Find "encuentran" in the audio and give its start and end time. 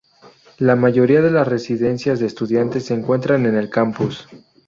2.95-3.45